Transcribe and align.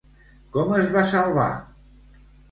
Com 0.53 0.71
es 0.77 0.87
va 0.95 1.03
salvar? 1.11 1.49